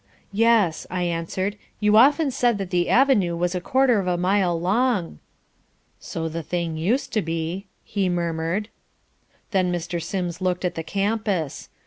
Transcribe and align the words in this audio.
"Yes," 0.33 0.87
I 0.89 1.03
answered. 1.03 1.57
"You 1.79 1.95
often 1.95 2.31
said 2.31 2.57
that 2.57 2.71
the 2.71 2.89
avenue 2.89 3.35
was 3.37 3.53
a 3.53 3.61
quarter 3.61 3.99
of 3.99 4.07
a 4.07 4.17
mile 4.17 4.59
long." 4.59 5.19
"So 5.99 6.27
the 6.27 6.41
thing 6.41 6.75
used 6.75 7.13
to 7.13 7.21
be," 7.21 7.67
he 7.83 8.09
murmured. 8.09 8.69
Then 9.51 9.71
Mr. 9.71 10.01
Sims 10.01 10.41
looked 10.41 10.65
at 10.65 10.73
the 10.73 10.81
campus. 10.81 11.69